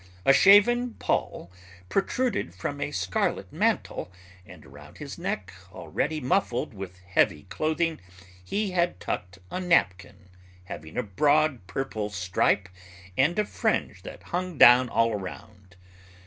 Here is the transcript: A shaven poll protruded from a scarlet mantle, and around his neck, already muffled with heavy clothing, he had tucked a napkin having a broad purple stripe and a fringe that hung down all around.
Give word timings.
A 0.25 0.33
shaven 0.33 0.95
poll 0.95 1.51
protruded 1.87 2.55
from 2.55 2.81
a 2.81 2.89
scarlet 2.89 3.53
mantle, 3.53 4.11
and 4.47 4.65
around 4.65 4.97
his 4.97 5.19
neck, 5.19 5.53
already 5.71 6.19
muffled 6.19 6.73
with 6.73 6.97
heavy 7.01 7.43
clothing, 7.49 8.01
he 8.43 8.71
had 8.71 8.99
tucked 8.99 9.37
a 9.51 9.59
napkin 9.59 10.29
having 10.63 10.97
a 10.97 11.03
broad 11.03 11.67
purple 11.67 12.09
stripe 12.09 12.67
and 13.15 13.37
a 13.37 13.45
fringe 13.45 14.01
that 14.01 14.23
hung 14.23 14.57
down 14.57 14.89
all 14.89 15.13
around. 15.13 15.75